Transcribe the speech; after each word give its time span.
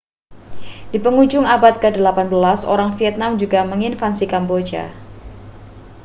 di 0.91 0.97
pengujung 1.05 1.45
abad 1.55 1.73
ke-18 1.81 2.19
orang 2.73 2.89
vietnam 2.97 3.33
juga 3.41 3.59
menginvasi 3.71 4.25
kamboja 4.33 4.83